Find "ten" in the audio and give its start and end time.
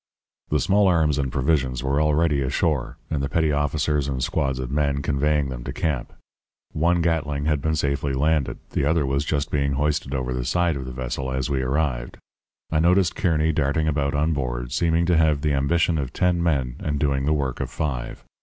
16.13-16.41